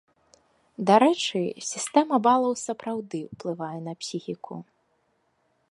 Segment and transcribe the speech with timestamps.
[0.89, 1.41] Дарэчы,
[1.71, 4.55] сістэма балаў сапраўды ўплывае на псіхіку.